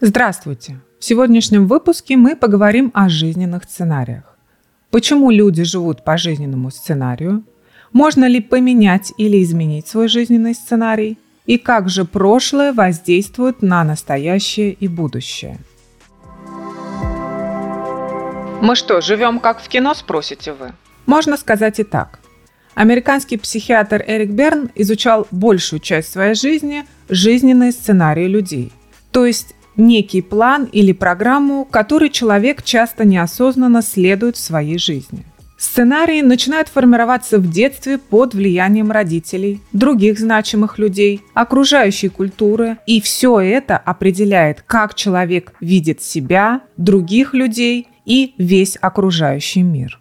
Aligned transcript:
Здравствуйте! 0.00 0.78
В 1.00 1.04
сегодняшнем 1.06 1.66
выпуске 1.66 2.18
мы 2.18 2.36
поговорим 2.36 2.90
о 2.92 3.08
жизненных 3.08 3.64
сценариях. 3.64 4.36
Почему 4.90 5.30
люди 5.30 5.64
живут 5.64 6.04
по 6.04 6.18
жизненному 6.18 6.70
сценарию? 6.70 7.44
Можно 7.94 8.26
ли 8.26 8.42
поменять 8.42 9.14
или 9.16 9.42
изменить 9.42 9.88
свой 9.88 10.08
жизненный 10.08 10.54
сценарий? 10.54 11.18
И 11.46 11.56
как 11.56 11.88
же 11.88 12.04
прошлое 12.04 12.74
воздействует 12.74 13.62
на 13.62 13.84
настоящее 13.84 14.72
и 14.72 14.86
будущее? 14.86 15.56
Мы 18.60 18.76
что, 18.76 19.00
живем 19.00 19.40
как 19.40 19.62
в 19.62 19.68
кино, 19.68 19.94
спросите 19.94 20.52
вы? 20.52 20.72
Можно 21.06 21.38
сказать 21.38 21.80
и 21.80 21.84
так. 21.84 22.18
Американский 22.74 23.38
психиатр 23.38 24.04
Эрик 24.06 24.32
Берн 24.32 24.68
изучал 24.74 25.26
большую 25.30 25.80
часть 25.80 26.12
своей 26.12 26.34
жизни 26.34 26.84
жизненные 27.08 27.72
сценарии 27.72 28.26
людей. 28.26 28.72
То 29.10 29.24
есть 29.24 29.54
некий 29.76 30.22
план 30.22 30.68
или 30.72 30.92
программу, 30.92 31.64
который 31.64 32.10
человек 32.10 32.62
часто 32.62 33.04
неосознанно 33.04 33.82
следует 33.82 34.36
в 34.36 34.44
своей 34.44 34.78
жизни. 34.78 35.24
Сценарии 35.58 36.20
начинают 36.20 36.68
формироваться 36.68 37.38
в 37.38 37.50
детстве 37.50 37.96
под 37.96 38.34
влиянием 38.34 38.90
родителей, 38.90 39.62
других 39.72 40.18
значимых 40.18 40.78
людей, 40.78 41.22
окружающей 41.32 42.08
культуры, 42.10 42.76
и 42.86 43.00
все 43.00 43.40
это 43.40 43.78
определяет, 43.78 44.62
как 44.66 44.94
человек 44.94 45.54
видит 45.60 46.02
себя, 46.02 46.60
других 46.76 47.32
людей 47.32 47.88
и 48.04 48.34
весь 48.36 48.76
окружающий 48.80 49.62
мир. 49.62 49.98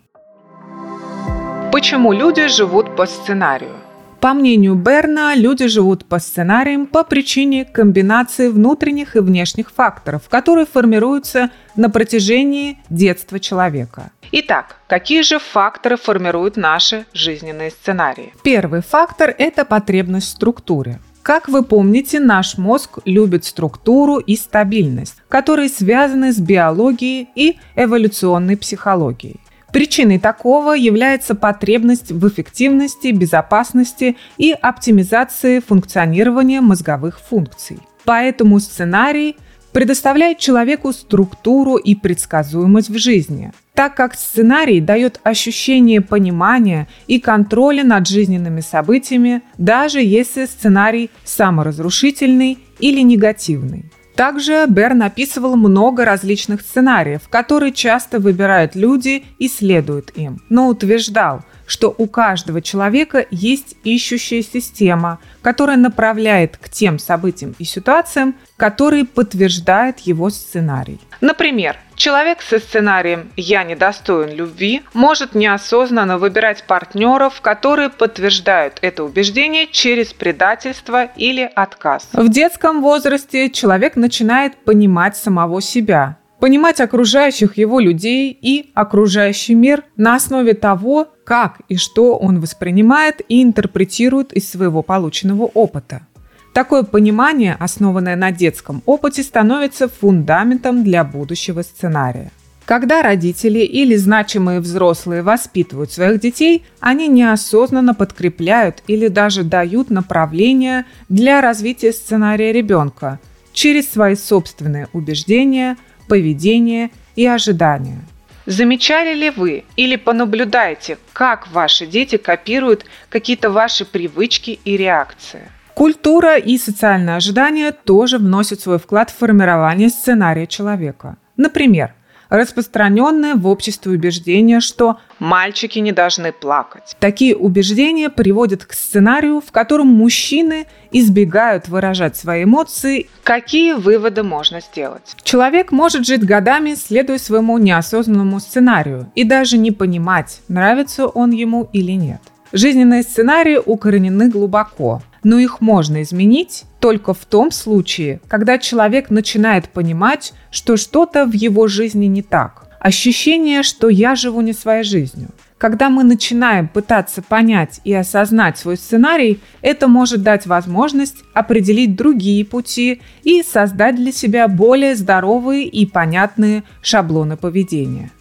Почему 1.71 2.11
люди 2.11 2.47
живут 2.47 2.95
по 2.97 3.05
сценарию? 3.05 3.84
По 4.19 4.33
мнению 4.33 4.75
Берна, 4.75 5.35
люди 5.35 5.67
живут 5.67 6.05
по 6.05 6.19
сценариям 6.19 6.87
по 6.87 7.03
причине 7.03 7.65
комбинации 7.65 8.49
внутренних 8.49 9.15
и 9.15 9.19
внешних 9.19 9.71
факторов, 9.71 10.29
которые 10.29 10.65
формируются 10.65 11.51
на 11.75 11.89
протяжении 11.89 12.79
детства 12.89 13.39
человека. 13.39 14.11
Итак, 14.31 14.77
какие 14.87 15.21
же 15.21 15.39
факторы 15.39 15.97
формируют 15.97 16.57
наши 16.57 17.05
жизненные 17.13 17.69
сценарии? 17.69 18.33
Первый 18.43 18.81
фактор– 18.81 19.33
это 19.37 19.63
потребность 19.63 20.27
в 20.27 20.31
структуре. 20.31 20.99
Как 21.21 21.47
вы 21.47 21.63
помните, 21.63 22.19
наш 22.19 22.57
мозг 22.59 22.99
любит 23.05 23.45
структуру 23.45 24.17
и 24.17 24.35
стабильность, 24.35 25.15
которые 25.27 25.69
связаны 25.69 26.31
с 26.31 26.39
биологией 26.39 27.29
и 27.33 27.57
эволюционной 27.75 28.57
психологией. 28.57 29.39
Причиной 29.71 30.19
такого 30.19 30.73
является 30.73 31.35
потребность 31.35 32.11
в 32.11 32.27
эффективности, 32.27 33.07
безопасности 33.07 34.15
и 34.37 34.51
оптимизации 34.51 35.59
функционирования 35.59 36.61
мозговых 36.61 37.19
функций. 37.19 37.79
Поэтому 38.05 38.59
сценарий 38.59 39.35
предоставляет 39.75 40.37
человеку 40.37 40.93
структуру 40.93 41.75
и 41.75 41.95
предсказуемость 41.95 42.89
в 42.89 42.97
жизни, 42.97 43.51
так 43.73 43.93
как 43.95 44.13
сценарий 44.13 44.79
дает 44.79 45.19
ощущение 45.23 45.99
понимания 45.99 46.87
и 47.07 47.19
контроля 47.19 47.83
над 47.83 48.07
жизненными 48.07 48.61
событиями, 48.61 49.41
даже 49.57 50.01
если 50.01 50.45
сценарий 50.45 51.09
саморазрушительный 51.25 52.57
или 52.79 53.01
негативный. 53.01 53.91
Также 54.15 54.65
Берн 54.69 55.03
описывал 55.03 55.57
много 55.57 56.05
различных 56.05 56.61
сценариев, 56.61 57.27
которые 57.29 57.73
часто 57.73 58.19
выбирают 58.19 58.73
люди 58.75 59.25
и 59.39 59.49
следуют 59.49 60.11
им, 60.15 60.41
но 60.47 60.67
утверждал, 60.67 61.41
что 61.65 61.93
у 61.97 62.07
каждого 62.07 62.61
человека 62.61 63.25
есть 63.31 63.75
ищущая 63.83 64.41
система, 64.41 65.19
которая 65.41 65.77
направляет 65.77 66.57
к 66.57 66.69
тем 66.69 66.99
событиям 66.99 67.55
и 67.59 67.63
ситуациям, 67.63 68.35
которые 68.57 69.05
подтверждают 69.05 69.99
его 69.99 70.29
сценарий. 70.29 70.99
Например, 71.21 71.77
человек 71.95 72.41
со 72.41 72.59
сценарием 72.59 73.31
«я 73.35 73.63
недостоин 73.63 74.35
любви» 74.35 74.83
может 74.93 75.35
неосознанно 75.35 76.17
выбирать 76.17 76.63
партнеров, 76.65 77.41
которые 77.41 77.89
подтверждают 77.89 78.79
это 78.81 79.03
убеждение 79.03 79.67
через 79.67 80.13
предательство 80.13 81.05
или 81.15 81.49
отказ. 81.55 82.09
В 82.13 82.29
детском 82.29 82.81
возрасте 82.81 83.49
человек 83.49 83.95
начинает 83.95 84.55
понимать 84.57 85.17
самого 85.17 85.61
себя, 85.61 86.17
понимать 86.45 86.79
окружающих 86.79 87.57
его 87.57 87.79
людей 87.79 88.37
и 88.39 88.69
окружающий 88.75 89.55
мир 89.55 89.83
на 89.97 90.13
основе 90.13 90.53
того, 90.53 91.07
как 91.23 91.61
и 91.69 91.75
что 91.75 92.15
он 92.19 92.39
воспринимает 92.39 93.19
и 93.27 93.41
интерпретирует 93.41 94.31
из 94.31 94.47
своего 94.47 94.83
полученного 94.83 95.45
опыта. 95.45 96.05
Такое 96.53 96.83
понимание, 96.83 97.57
основанное 97.59 98.15
на 98.15 98.31
детском 98.31 98.83
опыте, 98.85 99.23
становится 99.23 99.87
фундаментом 99.87 100.83
для 100.83 101.03
будущего 101.03 101.63
сценария. 101.63 102.31
Когда 102.65 103.01
родители 103.01 103.61
или 103.61 103.95
значимые 103.95 104.59
взрослые 104.59 105.23
воспитывают 105.23 105.91
своих 105.91 106.19
детей, 106.19 106.63
они 106.79 107.07
неосознанно 107.07 107.95
подкрепляют 107.95 108.83
или 108.85 109.07
даже 109.07 109.43
дают 109.43 109.89
направление 109.89 110.85
для 111.09 111.41
развития 111.41 111.91
сценария 111.91 112.51
ребенка 112.51 113.19
через 113.51 113.89
свои 113.89 114.15
собственные 114.15 114.89
убеждения, 114.93 115.77
поведение 116.07 116.89
и 117.15 117.25
ожидания. 117.25 117.99
Замечали 118.45 119.15
ли 119.15 119.31
вы 119.31 119.63
или 119.75 119.95
понаблюдаете, 119.95 120.97
как 121.13 121.47
ваши 121.51 121.87
дети 121.87 122.17
копируют 122.17 122.85
какие-то 123.09 123.49
ваши 123.49 123.85
привычки 123.85 124.59
и 124.63 124.77
реакции? 124.77 125.49
Культура 125.73 126.37
и 126.37 126.57
социальные 126.57 127.15
ожидания 127.15 127.71
тоже 127.71 128.17
вносят 128.17 128.61
свой 128.61 128.77
вклад 128.77 129.09
в 129.09 129.17
формирование 129.17 129.89
сценария 129.89 130.47
человека. 130.47 131.17
Например, 131.37 131.93
распространенное 132.29 133.35
в 133.35 133.47
обществе 133.47 133.91
убеждение, 133.91 134.59
что 134.59 134.97
мальчики 135.19 135.79
не 135.79 135.91
должны 135.91 136.31
плакать. 136.31 136.95
Такие 136.99 137.35
убеждения 137.35 138.09
приводят 138.09 138.65
к 138.65 138.73
сценарию, 138.73 139.41
в 139.41 139.51
котором 139.51 139.87
мужчины 139.87 140.67
избегают 140.91 141.67
выражать 141.67 142.15
свои 142.15 142.43
эмоции. 142.43 143.09
Какие 143.23 143.73
выводы 143.73 144.23
можно 144.23 144.61
сделать? 144.61 145.15
Человек 145.23 145.71
может 145.71 146.05
жить 146.05 146.23
годами, 146.23 146.75
следуя 146.75 147.17
своему 147.17 147.57
неосознанному 147.57 148.39
сценарию, 148.39 149.11
и 149.15 149.23
даже 149.23 149.57
не 149.57 149.71
понимать, 149.71 150.41
нравится 150.47 151.07
он 151.07 151.31
ему 151.31 151.69
или 151.73 151.93
нет. 151.93 152.21
Жизненные 152.57 153.03
сценарии 153.03 153.57
укоренены 153.57 154.29
глубоко, 154.29 155.03
но 155.23 155.39
их 155.39 155.59
можно 155.59 156.01
изменить 156.03 156.63
только 156.79 157.13
в 157.13 157.25
том 157.25 157.51
случае, 157.51 158.21
когда 158.29 158.57
человек 158.57 159.09
начинает 159.09 159.67
понимать, 159.67 160.33
что 160.51 160.77
что-то 160.77 161.25
в 161.25 161.33
его 161.33 161.67
жизни 161.67 162.05
не 162.05 162.21
так. 162.21 162.69
Ощущение, 162.79 163.61
что 163.61 163.89
я 163.89 164.15
живу 164.15 164.39
не 164.39 164.53
своей 164.53 164.85
жизнью. 164.85 165.31
Когда 165.57 165.89
мы 165.89 166.05
начинаем 166.05 166.69
пытаться 166.69 167.21
понять 167.21 167.81
и 167.83 167.93
осознать 167.93 168.57
свой 168.57 168.77
сценарий, 168.77 169.41
это 169.61 169.89
может 169.89 170.23
дать 170.23 170.45
возможность 170.45 171.25
определить 171.33 171.97
другие 171.97 172.45
пути 172.45 173.01
и 173.23 173.43
создать 173.43 173.97
для 173.97 174.13
себя 174.13 174.47
более 174.47 174.95
здоровые 174.95 175.65
и 175.65 175.85
понятные 175.85 176.63
шаблоны 176.81 177.35
поведения. 177.35 178.11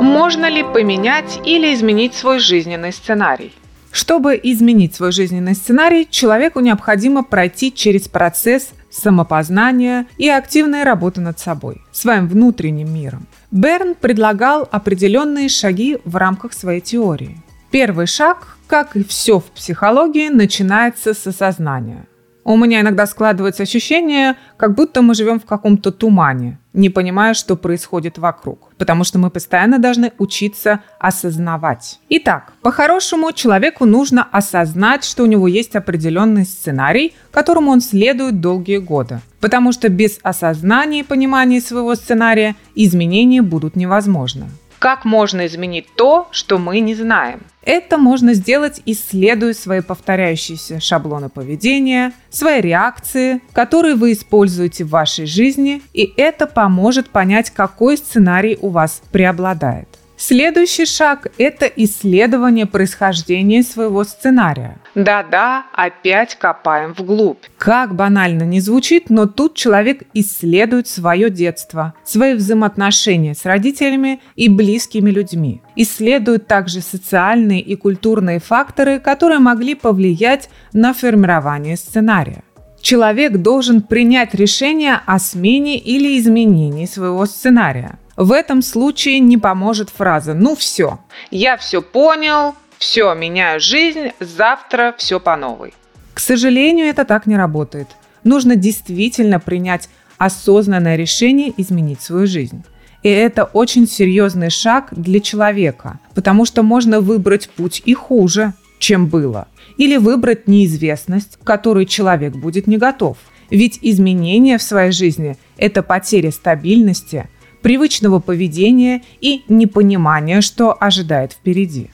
Можно 0.00 0.48
ли 0.48 0.62
поменять 0.62 1.40
или 1.44 1.74
изменить 1.74 2.14
свой 2.14 2.38
жизненный 2.38 2.90
сценарий? 2.90 3.52
Чтобы 3.92 4.40
изменить 4.42 4.94
свой 4.94 5.12
жизненный 5.12 5.54
сценарий, 5.54 6.08
человеку 6.10 6.60
необходимо 6.60 7.22
пройти 7.22 7.70
через 7.70 8.08
процесс 8.08 8.70
самопознания 8.90 10.06
и 10.16 10.26
активной 10.30 10.84
работы 10.84 11.20
над 11.20 11.38
собой, 11.38 11.82
своим 11.92 12.28
внутренним 12.28 12.94
миром. 12.94 13.26
Берн 13.50 13.94
предлагал 13.94 14.66
определенные 14.70 15.50
шаги 15.50 15.98
в 16.06 16.16
рамках 16.16 16.54
своей 16.54 16.80
теории. 16.80 17.36
Первый 17.70 18.06
шаг, 18.06 18.56
как 18.68 18.96
и 18.96 19.04
все 19.04 19.38
в 19.38 19.44
психологии, 19.44 20.30
начинается 20.30 21.12
с 21.12 21.26
осознания. 21.26 22.06
У 22.44 22.56
меня 22.56 22.80
иногда 22.80 23.06
складывается 23.06 23.62
ощущение, 23.62 24.36
как 24.56 24.74
будто 24.74 25.02
мы 25.02 25.14
живем 25.14 25.38
в 25.38 25.44
каком-то 25.44 25.92
тумане, 25.92 26.58
не 26.72 26.88
понимая, 26.88 27.34
что 27.34 27.54
происходит 27.54 28.18
вокруг, 28.18 28.72
потому 28.78 29.04
что 29.04 29.18
мы 29.18 29.30
постоянно 29.30 29.78
должны 29.78 30.12
учиться 30.18 30.80
осознавать. 30.98 32.00
Итак, 32.08 32.52
по-хорошему 32.62 33.32
человеку 33.32 33.84
нужно 33.84 34.26
осознать, 34.32 35.04
что 35.04 35.24
у 35.24 35.26
него 35.26 35.48
есть 35.48 35.76
определенный 35.76 36.46
сценарий, 36.46 37.14
которому 37.30 37.70
он 37.72 37.80
следует 37.80 38.40
долгие 38.40 38.78
годы, 38.78 39.20
потому 39.40 39.72
что 39.72 39.88
без 39.88 40.18
осознания 40.22 41.00
и 41.00 41.04
понимания 41.04 41.60
своего 41.60 41.94
сценария 41.94 42.56
изменения 42.74 43.42
будут 43.42 43.76
невозможны. 43.76 44.46
Как 44.80 45.04
можно 45.04 45.46
изменить 45.46 45.88
то, 45.94 46.26
что 46.30 46.56
мы 46.56 46.80
не 46.80 46.94
знаем? 46.94 47.42
Это 47.62 47.98
можно 47.98 48.32
сделать, 48.32 48.80
исследуя 48.86 49.52
свои 49.52 49.82
повторяющиеся 49.82 50.80
шаблоны 50.80 51.28
поведения, 51.28 52.14
свои 52.30 52.62
реакции, 52.62 53.42
которые 53.52 53.94
вы 53.94 54.12
используете 54.12 54.84
в 54.84 54.88
вашей 54.88 55.26
жизни, 55.26 55.82
и 55.92 56.10
это 56.16 56.46
поможет 56.46 57.10
понять, 57.10 57.50
какой 57.50 57.98
сценарий 57.98 58.56
у 58.62 58.70
вас 58.70 59.02
преобладает. 59.12 59.99
Следующий 60.22 60.84
шаг– 60.84 61.28
это 61.38 61.64
исследование 61.64 62.66
происхождения 62.66 63.62
своего 63.62 64.04
сценария. 64.04 64.76
Да-да, 64.94 65.64
опять 65.72 66.34
копаем 66.34 66.92
вглубь. 66.92 67.42
Как 67.56 67.94
банально 67.94 68.42
не 68.42 68.60
звучит, 68.60 69.08
но 69.08 69.24
тут 69.24 69.54
человек 69.54 70.02
исследует 70.12 70.88
свое 70.88 71.30
детство, 71.30 71.94
свои 72.04 72.34
взаимоотношения 72.34 73.34
с 73.34 73.46
родителями 73.46 74.20
и 74.36 74.50
близкими 74.50 75.10
людьми. 75.10 75.62
Исследует 75.74 76.46
также 76.46 76.82
социальные 76.82 77.62
и 77.62 77.74
культурные 77.74 78.40
факторы, 78.40 79.00
которые 79.00 79.38
могли 79.38 79.74
повлиять 79.74 80.50
на 80.74 80.92
формирование 80.92 81.78
сценария. 81.78 82.44
Человек 82.82 83.38
должен 83.38 83.80
принять 83.80 84.34
решение 84.34 85.00
о 85.06 85.18
смене 85.18 85.78
или 85.78 86.18
изменении 86.18 86.84
своего 86.84 87.24
сценария. 87.24 87.98
В 88.20 88.32
этом 88.32 88.60
случае 88.60 89.18
не 89.18 89.38
поможет 89.38 89.88
фраза 89.88 90.34
«ну 90.34 90.54
все, 90.54 90.98
я 91.30 91.56
все 91.56 91.80
понял, 91.80 92.54
все, 92.76 93.14
меняю 93.14 93.60
жизнь, 93.60 94.10
завтра 94.20 94.94
все 94.98 95.18
по 95.18 95.36
новой». 95.36 95.72
К 96.12 96.20
сожалению, 96.20 96.84
это 96.84 97.06
так 97.06 97.24
не 97.24 97.38
работает. 97.38 97.88
Нужно 98.22 98.56
действительно 98.56 99.40
принять 99.40 99.88
осознанное 100.18 100.96
решение 100.96 101.50
изменить 101.56 102.02
свою 102.02 102.26
жизнь. 102.26 102.62
И 103.02 103.08
это 103.08 103.44
очень 103.44 103.88
серьезный 103.88 104.50
шаг 104.50 104.88
для 104.90 105.20
человека, 105.20 105.98
потому 106.14 106.44
что 106.44 106.62
можно 106.62 107.00
выбрать 107.00 107.48
путь 107.48 107.80
и 107.86 107.94
хуже, 107.94 108.52
чем 108.78 109.06
было, 109.06 109.48
или 109.78 109.96
выбрать 109.96 110.46
неизвестность, 110.46 111.38
к 111.38 111.46
которой 111.46 111.86
человек 111.86 112.34
будет 112.34 112.66
не 112.66 112.76
готов. 112.76 113.16
Ведь 113.48 113.78
изменения 113.80 114.58
в 114.58 114.62
своей 114.62 114.92
жизни– 114.92 115.38
это 115.56 115.82
потеря 115.82 116.30
стабильности– 116.30 117.26
привычного 117.62 118.20
поведения 118.20 119.02
и 119.20 119.44
непонимания, 119.48 120.40
что 120.40 120.76
ожидает 120.78 121.32
впереди. 121.32 121.90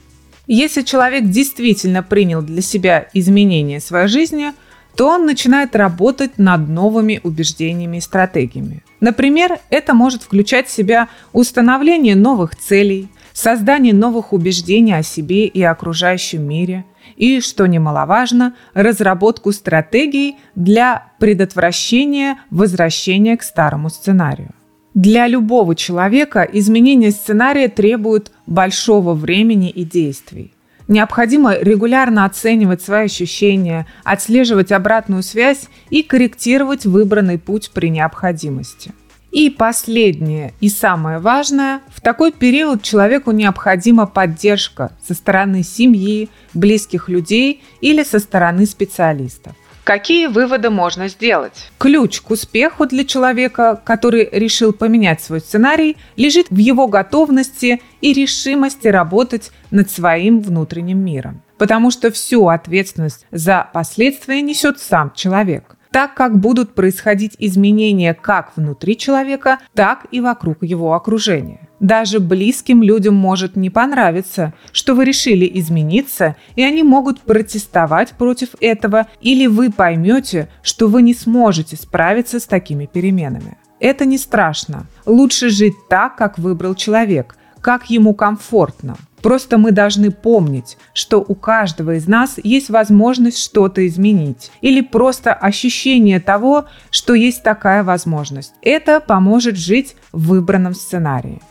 Если 0.47 0.81
человек 0.81 1.25
действительно 1.25 2.03
принял 2.03 2.41
для 2.41 2.61
себя 2.61 3.07
изменения 3.13 3.79
своей 3.81 4.07
жизни, 4.07 4.53
то 4.95 5.09
он 5.09 5.25
начинает 5.25 5.75
работать 5.75 6.37
над 6.37 6.67
новыми 6.69 7.19
убеждениями 7.23 7.97
и 7.97 8.01
стратегиями. 8.01 8.83
Например, 8.99 9.59
это 9.69 9.93
может 9.93 10.23
включать 10.23 10.67
в 10.67 10.71
себя 10.71 11.07
установление 11.33 12.15
новых 12.15 12.55
целей, 12.55 13.09
создание 13.31 13.93
новых 13.93 14.33
убеждений 14.33 14.93
о 14.93 15.03
себе 15.03 15.45
и 15.45 15.61
окружающем 15.61 16.41
мире 16.41 16.85
и, 17.15 17.41
что 17.41 17.67
немаловажно, 17.67 18.55
разработку 18.73 19.51
стратегий 19.51 20.37
для 20.55 21.11
предотвращения 21.19 22.39
возвращения 22.49 23.37
к 23.37 23.43
старому 23.43 23.89
сценарию. 23.89 24.49
Для 24.97 25.27
любого 25.27 25.75
человека 25.75 26.41
изменение 26.41 27.11
сценария 27.11 27.67
требует 27.67 28.31
большого 28.47 29.13
времени 29.13 29.69
и 29.69 29.83
действий. 29.83 30.51
Необходимо 30.87 31.55
регулярно 31.55 32.25
оценивать 32.25 32.81
свои 32.81 33.05
ощущения, 33.05 33.85
отслеживать 34.03 34.71
обратную 34.71 35.21
связь 35.21 35.67
и 35.91 36.01
корректировать 36.01 36.87
выбранный 36.87 37.37
путь 37.37 37.69
при 37.75 37.91
необходимости. 37.91 38.91
И 39.31 39.51
последнее 39.51 40.55
и 40.61 40.67
самое 40.67 41.19
важное, 41.19 41.81
в 41.93 42.01
такой 42.01 42.31
период 42.31 42.81
человеку 42.81 43.29
необходима 43.29 44.07
поддержка 44.07 44.93
со 45.07 45.13
стороны 45.13 45.61
семьи, 45.61 46.27
близких 46.55 47.07
людей 47.07 47.61
или 47.81 48.01
со 48.01 48.17
стороны 48.17 48.65
специалистов. 48.65 49.53
Какие 49.87 50.27
выводы 50.27 50.69
можно 50.69 51.07
сделать? 51.07 51.71
Ключ 51.77 52.19
к 52.19 52.31
успеху 52.31 52.85
для 52.85 53.05
человека, 53.05 53.81
который 53.85 54.27
решил 54.33 54.73
поменять 54.73 55.21
свой 55.21 55.39
сценарий, 55.39 55.95
лежит 56.17 56.47
в 56.49 56.57
его 56.57 56.89
готовности 56.89 57.81
и 58.01 58.11
решимости 58.11 58.89
работать 58.89 59.53
над 59.71 59.89
своим 59.89 60.41
внутренним 60.41 60.99
миром. 60.99 61.41
Потому 61.57 61.89
что 61.89 62.11
всю 62.11 62.49
ответственность 62.49 63.25
за 63.31 63.69
последствия 63.71 64.41
несет 64.41 64.77
сам 64.81 65.13
человек 65.15 65.77
так 65.89 66.13
как 66.15 66.37
будут 66.37 66.75
происходить 66.75 67.35
изменения 67.39 68.13
как 68.13 68.51
внутри 68.55 68.97
человека, 68.97 69.57
так 69.73 70.05
и 70.11 70.21
вокруг 70.21 70.61
его 70.61 70.93
окружения. 70.93 71.66
Даже 71.79 72.19
близким 72.19 72.81
людям 72.81 73.15
может 73.15 73.55
не 73.55 73.69
понравиться, 73.69 74.53
что 74.71 74.95
вы 74.95 75.05
решили 75.05 75.49
измениться, 75.59 76.35
и 76.55 76.63
они 76.63 76.83
могут 76.83 77.21
протестовать 77.21 78.11
против 78.11 78.49
этого, 78.59 79.07
или 79.21 79.47
вы 79.47 79.71
поймете, 79.71 80.49
что 80.63 80.87
вы 80.87 81.03
не 81.03 81.13
сможете 81.13 81.75
справиться 81.75 82.39
с 82.39 82.45
такими 82.45 82.87
переменами. 82.87 83.57
Это 83.79 84.05
не 84.05 84.17
страшно. 84.17 84.87
Лучше 85.05 85.49
жить 85.49 85.75
так, 85.87 86.15
как 86.15 86.39
выбрал 86.39 86.73
человек, 86.73 87.35
как 87.61 87.91
ему 87.91 88.15
комфортно. 88.15 88.97
Просто 89.21 89.57
мы 89.57 89.71
должны 89.71 90.11
помнить, 90.11 90.77
что 90.93 91.17
у 91.19 91.35
каждого 91.35 91.95
из 91.95 92.07
нас 92.07 92.35
есть 92.43 92.69
возможность 92.69 93.39
что-то 93.39 93.85
изменить 93.85 94.51
или 94.61 94.81
просто 94.81 95.33
ощущение 95.33 96.19
того, 96.19 96.65
что 96.91 97.13
есть 97.13 97.43
такая 97.43 97.83
возможность. 97.83 98.53
Это 98.61 98.99
поможет 98.99 99.57
жить 99.57 99.95
в 100.11 100.27
выбранном 100.27 100.73
сценарии. 100.73 101.41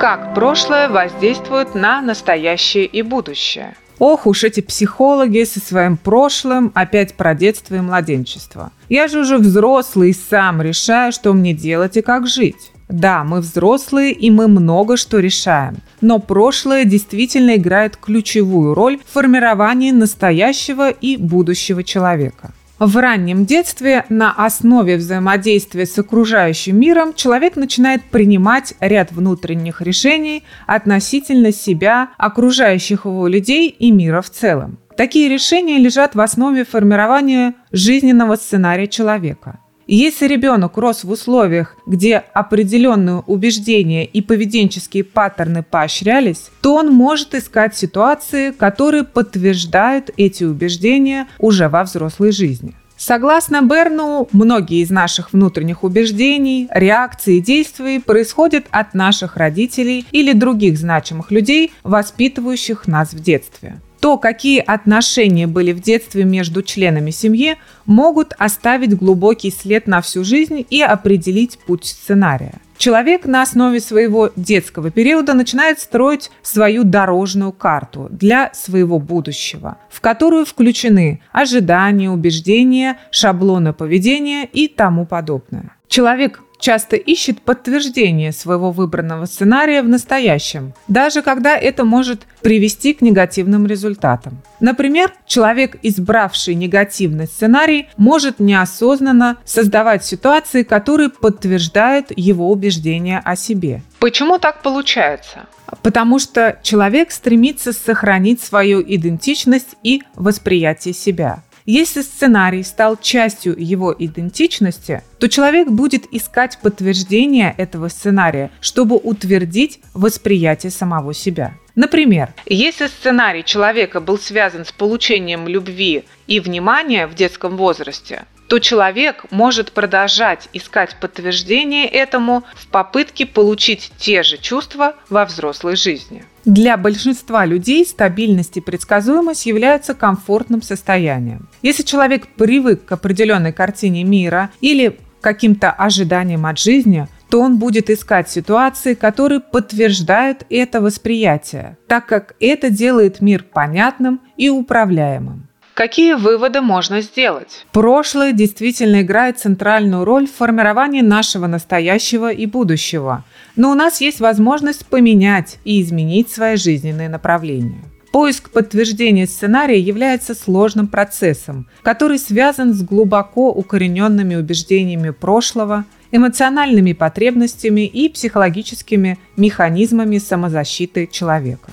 Как 0.00 0.32
прошлое 0.34 0.88
воздействует 0.88 1.74
на 1.74 2.00
настоящее 2.00 2.86
и 2.86 3.02
будущее? 3.02 3.76
Ох 3.98 4.26
уж 4.26 4.44
эти 4.44 4.60
психологи 4.60 5.44
со 5.44 5.60
своим 5.60 5.98
прошлым, 5.98 6.72
опять 6.74 7.12
про 7.12 7.34
детство 7.34 7.74
и 7.74 7.80
младенчество. 7.80 8.72
Я 8.88 9.08
же 9.08 9.20
уже 9.20 9.36
взрослый 9.36 10.08
и 10.08 10.14
сам 10.14 10.62
решаю, 10.62 11.12
что 11.12 11.34
мне 11.34 11.52
делать 11.52 11.98
и 11.98 12.00
как 12.00 12.26
жить. 12.26 12.72
Да, 12.88 13.24
мы 13.24 13.40
взрослые 13.40 14.12
и 14.12 14.30
мы 14.30 14.48
много 14.48 14.96
что 14.96 15.18
решаем, 15.18 15.76
но 16.00 16.18
прошлое 16.18 16.86
действительно 16.86 17.56
играет 17.56 17.98
ключевую 17.98 18.72
роль 18.72 18.98
в 19.04 19.12
формировании 19.12 19.90
настоящего 19.90 20.88
и 20.88 21.18
будущего 21.18 21.84
человека. 21.84 22.54
В 22.80 22.96
раннем 22.96 23.44
детстве 23.44 24.06
на 24.08 24.32
основе 24.32 24.96
взаимодействия 24.96 25.84
с 25.84 25.98
окружающим 25.98 26.80
миром 26.80 27.12
человек 27.12 27.56
начинает 27.56 28.02
принимать 28.04 28.72
ряд 28.80 29.12
внутренних 29.12 29.82
решений 29.82 30.44
относительно 30.66 31.52
себя, 31.52 32.08
окружающих 32.16 33.04
его 33.04 33.26
людей 33.26 33.68
и 33.68 33.90
мира 33.90 34.22
в 34.22 34.30
целом. 34.30 34.78
Такие 34.96 35.28
решения 35.28 35.76
лежат 35.76 36.14
в 36.14 36.20
основе 36.22 36.64
формирования 36.64 37.52
жизненного 37.70 38.36
сценария 38.36 38.86
человека. 38.86 39.58
Если 39.92 40.28
ребенок 40.28 40.76
рос 40.76 41.02
в 41.02 41.10
условиях, 41.10 41.74
где 41.84 42.18
определенные 42.32 43.24
убеждения 43.26 44.04
и 44.04 44.22
поведенческие 44.22 45.02
паттерны 45.02 45.64
поощрялись, 45.64 46.52
то 46.60 46.76
он 46.76 46.92
может 46.92 47.34
искать 47.34 47.76
ситуации, 47.76 48.52
которые 48.52 49.02
подтверждают 49.02 50.12
эти 50.16 50.44
убеждения 50.44 51.26
уже 51.40 51.68
во 51.68 51.82
взрослой 51.82 52.30
жизни. 52.30 52.76
Согласно 52.96 53.62
Берну, 53.62 54.28
многие 54.30 54.82
из 54.82 54.90
наших 54.90 55.32
внутренних 55.32 55.82
убеждений, 55.82 56.68
реакций 56.70 57.38
и 57.38 57.40
действий 57.40 57.98
происходят 57.98 58.66
от 58.70 58.94
наших 58.94 59.36
родителей 59.36 60.06
или 60.12 60.34
других 60.34 60.78
значимых 60.78 61.32
людей, 61.32 61.72
воспитывающих 61.82 62.86
нас 62.86 63.12
в 63.12 63.20
детстве 63.20 63.80
то, 64.00 64.16
какие 64.16 64.60
отношения 64.60 65.46
были 65.46 65.72
в 65.72 65.80
детстве 65.80 66.24
между 66.24 66.62
членами 66.62 67.10
семьи, 67.10 67.56
могут 67.86 68.32
оставить 68.38 68.96
глубокий 68.96 69.50
след 69.50 69.86
на 69.86 70.00
всю 70.00 70.24
жизнь 70.24 70.66
и 70.68 70.82
определить 70.82 71.58
путь 71.66 71.84
сценария. 71.84 72.54
Человек 72.78 73.26
на 73.26 73.42
основе 73.42 73.78
своего 73.78 74.30
детского 74.36 74.90
периода 74.90 75.34
начинает 75.34 75.80
строить 75.80 76.30
свою 76.40 76.82
дорожную 76.82 77.52
карту 77.52 78.08
для 78.10 78.54
своего 78.54 78.98
будущего, 78.98 79.76
в 79.90 80.00
которую 80.00 80.46
включены 80.46 81.20
ожидания, 81.30 82.10
убеждения, 82.10 82.96
шаблоны 83.10 83.74
поведения 83.74 84.48
и 84.50 84.66
тому 84.66 85.04
подобное. 85.04 85.76
Человек 85.88 86.42
часто 86.60 86.96
ищет 86.96 87.42
подтверждение 87.42 88.32
своего 88.32 88.70
выбранного 88.70 89.26
сценария 89.26 89.82
в 89.82 89.88
настоящем, 89.88 90.74
даже 90.88 91.22
когда 91.22 91.56
это 91.56 91.84
может 91.84 92.22
привести 92.42 92.92
к 92.92 93.00
негативным 93.00 93.66
результатам. 93.66 94.42
Например, 94.60 95.12
человек, 95.26 95.76
избравший 95.82 96.54
негативный 96.54 97.26
сценарий, 97.26 97.88
может 97.96 98.38
неосознанно 98.38 99.38
создавать 99.44 100.04
ситуации, 100.04 100.62
которые 100.62 101.08
подтверждают 101.08 102.12
его 102.14 102.50
убеждения 102.50 103.20
о 103.24 103.36
себе. 103.36 103.82
Почему 103.98 104.38
так 104.38 104.62
получается? 104.62 105.46
Потому 105.82 106.18
что 106.18 106.58
человек 106.62 107.10
стремится 107.10 107.72
сохранить 107.72 108.42
свою 108.42 108.82
идентичность 108.82 109.76
и 109.82 110.02
восприятие 110.14 110.94
себя. 110.94 111.42
Если 111.66 112.02
сценарий 112.02 112.62
стал 112.62 112.96
частью 112.96 113.54
его 113.58 113.94
идентичности, 113.98 115.02
то 115.18 115.28
человек 115.28 115.68
будет 115.68 116.04
искать 116.12 116.58
подтверждение 116.62 117.54
этого 117.56 117.88
сценария, 117.88 118.50
чтобы 118.60 118.96
утвердить 118.96 119.80
восприятие 119.94 120.70
самого 120.70 121.14
себя. 121.14 121.54
Например, 121.74 122.34
если 122.46 122.88
сценарий 122.88 123.44
человека 123.44 124.00
был 124.00 124.18
связан 124.18 124.64
с 124.64 124.72
получением 124.72 125.46
любви 125.46 126.04
и 126.26 126.40
внимания 126.40 127.06
в 127.06 127.14
детском 127.14 127.56
возрасте, 127.56 128.24
то 128.48 128.58
человек 128.58 129.26
может 129.30 129.70
продолжать 129.70 130.48
искать 130.52 130.96
подтверждение 131.00 131.86
этому 131.86 132.42
в 132.56 132.66
попытке 132.66 133.24
получить 133.24 133.92
те 133.96 134.24
же 134.24 134.38
чувства 134.38 134.96
во 135.08 135.24
взрослой 135.24 135.76
жизни. 135.76 136.24
Для 136.44 136.76
большинства 136.76 137.44
людей 137.44 137.84
стабильность 137.84 138.56
и 138.56 138.60
предсказуемость 138.60 139.46
являются 139.46 139.94
комфортным 139.94 140.62
состоянием. 140.62 141.48
Если 141.62 141.82
человек 141.82 142.28
привык 142.28 142.84
к 142.86 142.92
определенной 142.92 143.52
картине 143.52 144.04
мира 144.04 144.50
или 144.60 144.98
каким-то 145.20 145.70
ожиданиям 145.70 146.46
от 146.46 146.58
жизни, 146.58 147.06
то 147.28 147.40
он 147.40 147.58
будет 147.58 147.90
искать 147.90 148.30
ситуации, 148.30 148.94
которые 148.94 149.40
подтверждают 149.40 150.44
это 150.50 150.80
восприятие, 150.80 151.76
так 151.86 152.06
как 152.06 152.34
это 152.40 152.70
делает 152.70 153.20
мир 153.20 153.44
понятным 153.44 154.20
и 154.36 154.48
управляемым. 154.48 155.46
Какие 155.74 156.12
выводы 156.14 156.60
можно 156.60 157.00
сделать? 157.00 157.64
Прошлое 157.72 158.32
действительно 158.32 159.00
играет 159.00 159.38
центральную 159.38 160.04
роль 160.04 160.26
в 160.26 160.34
формировании 160.34 161.00
нашего 161.00 161.46
настоящего 161.46 162.30
и 162.30 162.44
будущего, 162.44 163.24
но 163.56 163.70
у 163.70 163.74
нас 163.74 164.00
есть 164.00 164.20
возможность 164.20 164.86
поменять 164.86 165.58
и 165.64 165.80
изменить 165.82 166.30
свои 166.30 166.56
жизненные 166.56 167.08
направления. 167.08 167.82
Поиск 168.12 168.50
подтверждения 168.50 169.26
сценария 169.26 169.78
является 169.78 170.34
сложным 170.34 170.88
процессом, 170.88 171.68
который 171.82 172.18
связан 172.18 172.74
с 172.74 172.82
глубоко 172.82 173.50
укорененными 173.50 174.34
убеждениями 174.34 175.10
прошлого, 175.10 175.84
эмоциональными 176.10 176.92
потребностями 176.92 177.86
и 177.86 178.08
психологическими 178.08 179.18
механизмами 179.36 180.18
самозащиты 180.18 181.06
человека. 181.06 181.70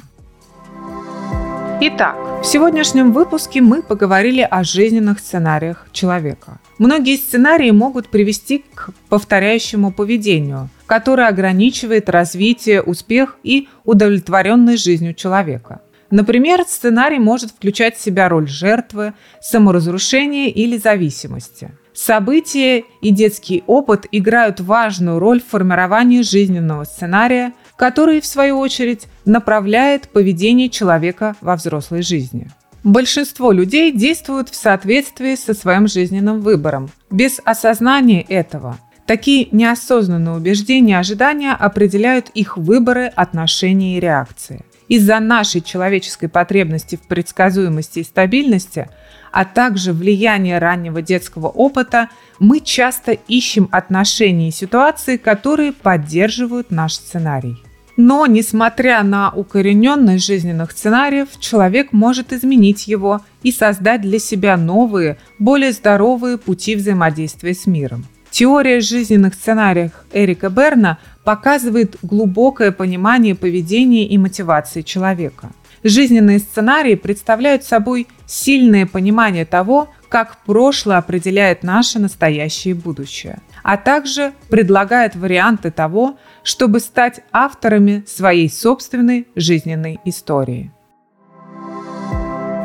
Итак, 1.81 2.15
в 2.41 2.45
сегодняшнем 2.45 3.13
выпуске 3.13 3.61
мы 3.61 3.81
поговорили 3.81 4.41
о 4.41 4.63
жизненных 4.63 5.19
сценариях 5.19 5.87
человека. 5.91 6.59
Многие 6.77 7.17
сценарии 7.17 7.71
могут 7.71 8.09
привести 8.09 8.63
к 8.73 8.91
повторяющему 9.09 9.91
поведению, 9.91 10.69
которое 10.85 11.27
ограничивает 11.27 12.09
развитие, 12.09 12.81
успех 12.81 13.37
и 13.43 13.67
удовлетворенность 13.83 14.83
жизнью 14.83 15.13
человека. 15.13 15.81
Например, 16.09 16.63
сценарий 16.67 17.19
может 17.19 17.51
включать 17.51 17.97
в 17.97 18.01
себя 18.01 18.29
роль 18.29 18.47
жертвы, 18.47 19.13
саморазрушения 19.41 20.49
или 20.49 20.77
зависимости. 20.77 21.71
События 21.93 22.83
и 23.01 23.09
детский 23.09 23.63
опыт 23.67 24.05
играют 24.11 24.59
важную 24.59 25.19
роль 25.19 25.41
в 25.41 25.47
формировании 25.47 26.21
жизненного 26.21 26.83
сценария– 26.83 27.53
который, 27.77 28.19
в 28.19 28.25
свою 28.25 28.59
очередь, 28.59 29.07
направляет 29.23 30.09
поведение 30.09 30.69
человека 30.69 31.35
во 31.39 31.55
взрослой 31.55 32.01
жизни. 32.01 32.49
Большинство 32.87 33.51
людей 33.51 33.91
действуют 33.91 34.47
в 34.47 34.55
соответствии 34.55 35.35
со 35.35 35.53
своим 35.53 35.89
жизненным 35.89 36.39
выбором, 36.39 36.89
без 37.11 37.41
осознания 37.43 38.21
этого. 38.21 38.77
Такие 39.05 39.49
неосознанные 39.51 40.37
убеждения 40.37 40.93
и 40.93 40.95
ожидания 40.95 41.51
определяют 41.51 42.29
их 42.29 42.55
выборы, 42.55 43.07
отношения 43.07 43.97
и 43.97 43.99
реакции. 43.99 44.63
Из-за 44.87 45.19
нашей 45.19 45.59
человеческой 45.59 46.29
потребности 46.29 46.95
в 46.95 47.05
предсказуемости 47.09 47.99
и 47.99 48.03
стабильности, 48.05 48.87
а 49.33 49.43
также 49.43 49.91
влияния 49.91 50.57
раннего 50.57 51.01
детского 51.01 51.47
опыта, 51.47 52.07
мы 52.39 52.61
часто 52.61 53.11
ищем 53.11 53.67
отношения 53.73 54.47
и 54.47 54.53
ситуации, 54.53 55.17
которые 55.17 55.73
поддерживают 55.73 56.71
наш 56.71 56.93
сценарий. 56.93 57.57
Но, 57.97 58.27
несмотря 58.27 59.01
на 59.01 59.31
укорененность 59.31 60.25
жизненных 60.25 60.71
сценариев, 60.71 61.29
человек 61.39 61.91
может 61.91 62.31
изменить 62.31 62.87
его 62.87 63.21
и 63.41 63.51
создать 63.51 64.01
для 64.01 64.19
себя 64.19 64.55
новые, 64.55 65.17
более 65.39 65.71
здоровые 65.71 66.37
пути 66.37 66.75
взаимодействия 66.75 67.55
с 67.55 67.65
миром. 67.65 68.05
Теория 68.29 68.81
жизненных 68.81 69.33
сценариев 69.33 69.91
Эрика 70.13 70.49
Берна 70.49 70.99
показывает 71.23 71.97
глубокое 72.03 72.71
понимание 72.71 73.33
поведения 73.33 74.07
и 74.07 74.17
мотивации 74.19 74.83
человека. 74.83 75.49
Жизненные 75.87 76.39
сценарии 76.39 76.95
представляют 76.95 77.63
собой 77.63 78.07
сильное 78.25 78.85
понимание 78.85 79.45
того, 79.45 79.87
как 80.09 80.43
прошлое 80.43 80.97
определяет 80.97 81.63
наше 81.63 81.97
настоящее 81.97 82.73
и 82.73 82.77
будущее, 82.77 83.39
а 83.63 83.77
также 83.77 84.33
предлагает 84.49 85.15
варианты 85.15 85.71
того, 85.71 86.17
чтобы 86.43 86.81
стать 86.81 87.21
авторами 87.31 88.03
своей 88.05 88.49
собственной 88.49 89.29
жизненной 89.37 90.01
истории. 90.03 90.73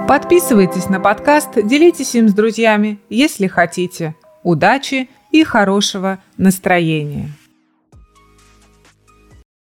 Подписывайтесь 0.08 0.88
на 0.88 0.98
подкаст, 0.98 1.50
делитесь 1.64 2.16
им 2.16 2.28
с 2.28 2.34
друзьями, 2.34 2.98
если 3.08 3.46
хотите. 3.46 4.16
Удачи 4.42 5.08
и 5.30 5.44
хорошего 5.44 6.18
настроения! 6.38 7.30